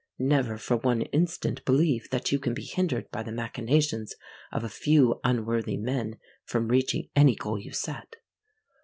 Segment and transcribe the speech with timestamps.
[0.17, 4.15] Never for one instant believe that you can be hindered by the machinations
[4.51, 8.15] of a few unworthy men, from reaching any goal you set.